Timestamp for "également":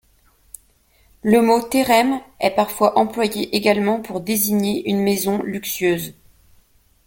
3.55-4.01